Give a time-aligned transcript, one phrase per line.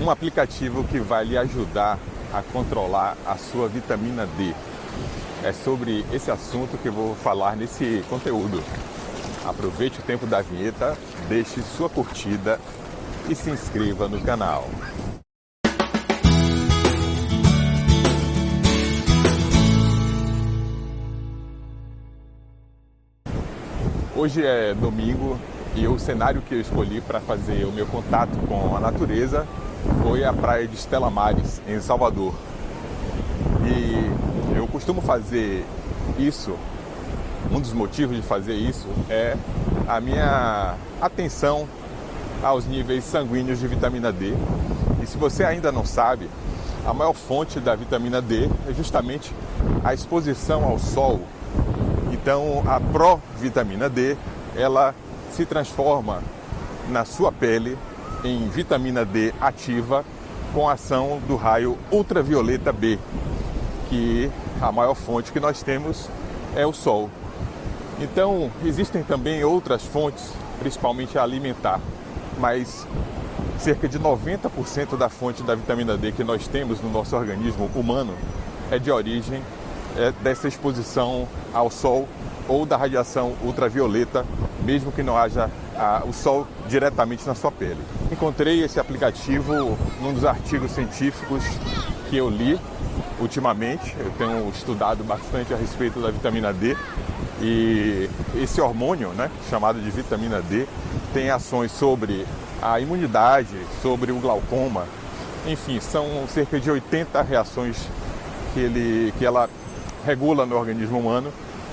[0.00, 1.98] um aplicativo que vai lhe ajudar
[2.32, 4.54] a controlar a sua vitamina D.
[5.42, 8.62] É sobre esse assunto que eu vou falar nesse conteúdo.
[9.44, 10.96] Aproveite o tempo da vinheta,
[11.28, 12.58] deixe sua curtida
[13.28, 14.68] e se inscreva no canal.
[24.16, 25.38] Hoje é domingo
[25.76, 29.46] e o cenário que eu escolhi para fazer o meu contato com a natureza
[30.02, 32.34] foi a praia de Estela Mares, em Salvador.
[33.66, 35.64] E eu costumo fazer
[36.18, 36.54] isso,
[37.50, 39.36] um dos motivos de fazer isso é
[39.86, 41.68] a minha atenção
[42.42, 44.34] aos níveis sanguíneos de vitamina D.
[45.02, 46.28] E se você ainda não sabe,
[46.86, 49.32] a maior fonte da vitamina D é justamente
[49.82, 51.20] a exposição ao sol.
[52.12, 54.16] Então, a provitamina D,
[54.56, 54.94] ela
[55.32, 56.22] se transforma
[56.88, 57.76] na sua pele
[58.24, 60.04] em vitamina D ativa
[60.54, 62.98] com a ação do raio ultravioleta B,
[63.88, 64.30] que
[64.60, 66.08] a maior fonte que nós temos
[66.56, 67.10] é o sol.
[68.00, 71.80] Então, existem também outras fontes, principalmente alimentar,
[72.38, 72.86] mas
[73.58, 78.14] cerca de 90% da fonte da vitamina D que nós temos no nosso organismo humano
[78.70, 79.42] é de origem
[79.96, 82.08] é, dessa exposição ao sol
[82.48, 84.24] ou da radiação ultravioleta,
[84.64, 87.80] mesmo que não haja a, o sol diretamente na sua pele.
[88.10, 91.42] Encontrei esse aplicativo num dos artigos científicos
[92.08, 92.58] que eu li
[93.20, 93.94] ultimamente.
[93.98, 96.76] Eu tenho estudado bastante a respeito da vitamina D
[97.40, 100.66] e esse hormônio, né, chamado de vitamina D,
[101.12, 102.26] tem ações sobre
[102.62, 104.86] a imunidade, sobre o glaucoma.
[105.46, 107.76] Enfim, são cerca de 80 reações
[108.52, 109.48] que, ele, que ela
[110.06, 111.32] regula no organismo humano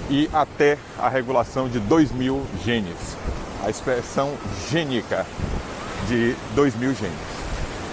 [0.10, 3.16] e até a regulação de 2 mil genes,
[3.64, 4.34] a expressão
[4.70, 5.26] gênica
[6.08, 7.14] de 2 mil genes.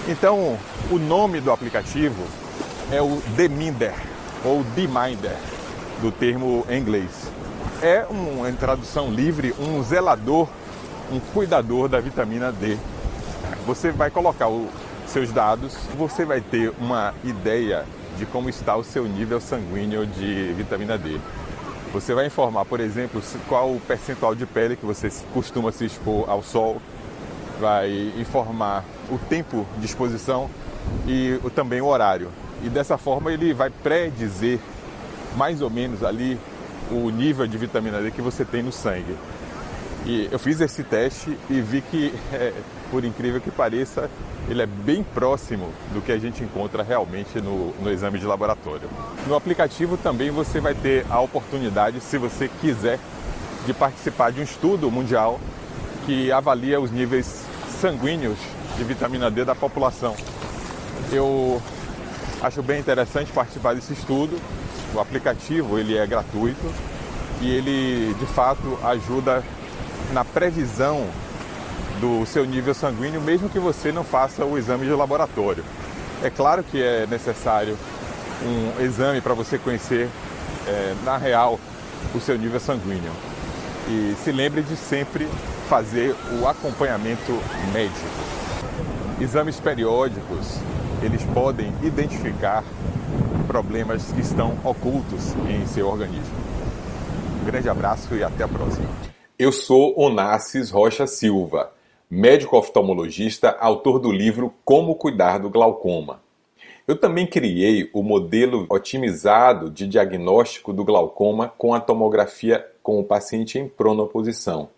[0.08, 0.58] Então,
[0.90, 2.22] o nome do aplicativo
[2.90, 3.94] é o Deminder
[4.44, 5.36] ou Deminder,
[6.00, 7.10] do termo em inglês.
[7.82, 10.48] É uma tradução livre, um zelador,
[11.12, 12.76] um cuidador da vitamina D.
[13.66, 14.68] Você vai colocar os
[15.06, 17.84] seus dados, você vai ter uma ideia
[18.16, 21.20] de como está o seu nível sanguíneo de vitamina D.
[21.92, 26.28] Você vai informar, por exemplo, qual o percentual de pele que você costuma se expor
[26.28, 26.80] ao sol,
[27.58, 30.48] vai informar o tempo de exposição
[31.06, 32.30] e também o horário.
[32.62, 34.58] E dessa forma ele vai predizer
[35.36, 36.38] mais ou menos ali
[36.90, 39.16] o nível de vitamina D que você tem no sangue.
[40.06, 42.52] E eu fiz esse teste e vi que, é,
[42.90, 44.10] por incrível que pareça,
[44.48, 48.88] ele é bem próximo do que a gente encontra realmente no, no exame de laboratório.
[49.26, 52.98] No aplicativo também você vai ter a oportunidade, se você quiser,
[53.66, 55.38] de participar de um estudo mundial
[56.06, 57.44] que avalia os níveis
[57.80, 58.38] sanguíneos
[58.78, 60.16] de vitamina D da população.
[61.12, 61.60] Eu
[62.40, 64.38] acho bem interessante participar desse estudo.
[64.94, 66.72] O aplicativo ele é gratuito
[67.42, 69.44] e ele de fato ajuda
[70.12, 71.06] na previsão
[72.00, 75.64] do seu nível sanguíneo, mesmo que você não faça o exame de laboratório.
[76.22, 77.76] É claro que é necessário
[78.42, 80.08] um exame para você conhecer
[80.66, 81.58] é, na real
[82.14, 83.12] o seu nível sanguíneo.
[83.88, 85.26] E se lembre de sempre
[85.68, 87.38] fazer o acompanhamento
[87.72, 88.06] médico.
[89.20, 90.58] Exames periódicos,
[91.02, 92.62] eles podem identificar
[93.46, 96.36] problemas que estão ocultos em seu organismo.
[97.42, 99.17] Um grande abraço e até a próxima.
[99.38, 101.72] Eu sou Onassis Rocha Silva,
[102.10, 106.20] médico oftalmologista, autor do livro Como Cuidar do Glaucoma.
[106.88, 113.04] Eu também criei o modelo otimizado de diagnóstico do glaucoma com a tomografia com o
[113.04, 114.70] paciente em pronoposição.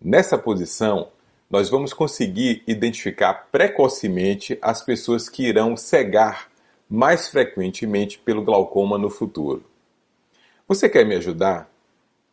[0.00, 1.08] Nessa posição,
[1.50, 6.52] nós vamos conseguir identificar precocemente as pessoas que irão cegar
[6.88, 9.64] mais frequentemente pelo glaucoma no futuro.
[10.68, 11.68] Você quer me ajudar?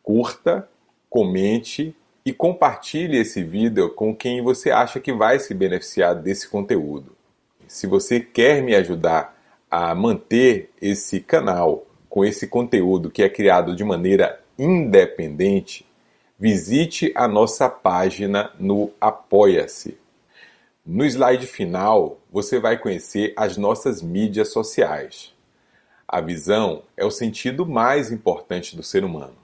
[0.00, 0.68] Curta
[1.14, 1.94] comente
[2.26, 7.14] e compartilhe esse vídeo com quem você acha que vai se beneficiar desse conteúdo.
[7.68, 9.40] Se você quer me ajudar
[9.70, 15.86] a manter esse canal com esse conteúdo que é criado de maneira independente,
[16.36, 19.96] visite a nossa página no Apoia-se.
[20.84, 25.32] No slide final, você vai conhecer as nossas mídias sociais.
[26.08, 29.43] A visão é o sentido mais importante do ser humano.